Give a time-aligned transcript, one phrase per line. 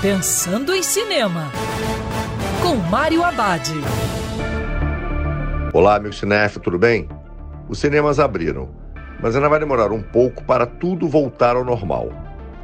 [0.00, 1.50] Pensando em Cinema,
[2.62, 3.68] com Mário Abad.
[5.72, 7.08] Olá, meu cinef, tudo bem?
[7.68, 8.68] Os cinemas abriram,
[9.20, 12.10] mas ainda vai demorar um pouco para tudo voltar ao normal.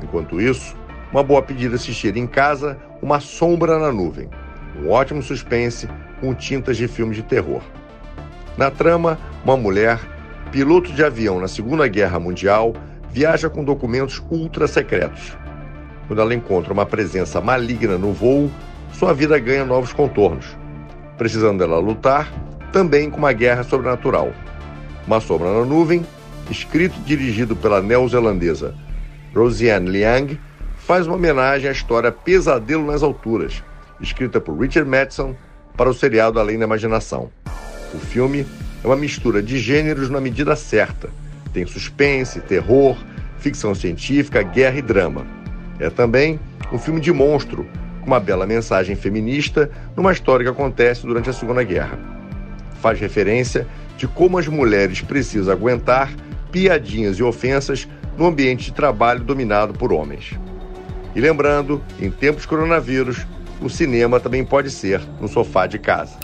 [0.00, 0.76] Enquanto isso,
[1.10, 4.30] uma boa pedida assistir em casa Uma Sombra na Nuvem,
[4.80, 5.88] um ótimo suspense
[6.20, 7.62] com tintas de filme de terror.
[8.56, 9.98] Na trama, uma mulher,
[10.52, 12.74] piloto de avião na Segunda Guerra Mundial,
[13.10, 15.36] viaja com documentos ultra secretos.
[16.06, 18.50] Quando ela encontra uma presença maligna no voo,
[18.92, 20.56] sua vida ganha novos contornos,
[21.16, 22.32] precisando dela lutar
[22.72, 24.32] também com uma guerra sobrenatural.
[25.06, 26.04] Uma Sombra na Nuvem,
[26.50, 28.74] escrito e dirigido pela neozelandesa
[29.34, 30.38] Rosianne Liang,
[30.76, 33.62] faz uma homenagem à história Pesadelo nas Alturas,
[34.00, 35.34] escrita por Richard Madison
[35.76, 37.30] para o seriado Além da Imaginação.
[37.92, 38.46] O filme
[38.82, 41.08] é uma mistura de gêneros na medida certa.
[41.52, 42.96] Tem suspense, terror,
[43.38, 45.26] ficção científica, guerra e drama.
[45.78, 46.38] É também
[46.72, 47.66] um filme de monstro,
[48.00, 51.98] com uma bela mensagem feminista numa história que acontece durante a Segunda Guerra.
[52.80, 56.10] Faz referência de como as mulheres precisam aguentar
[56.52, 60.38] piadinhas e ofensas no ambiente de trabalho dominado por homens.
[61.14, 63.26] E lembrando, em tempos de coronavírus,
[63.60, 66.23] o cinema também pode ser no sofá de casa.